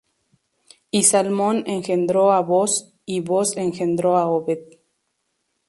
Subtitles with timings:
[0.97, 2.73] Y Salmón engendró á Booz,
[3.13, 4.63] y Booz engendró á Obed;